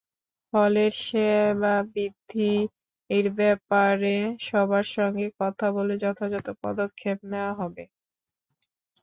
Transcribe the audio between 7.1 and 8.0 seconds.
নেওয়া হবে।